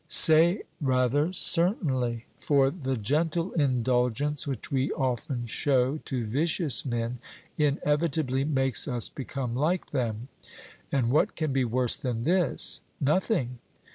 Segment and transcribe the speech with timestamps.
[0.07, 7.19] Say, rather 'Certainly': for the gentle indulgence which we often show to vicious men
[7.55, 10.27] inevitably makes us become like them.
[10.91, 12.81] And what can be worse than this?
[12.99, 13.59] 'Nothing.'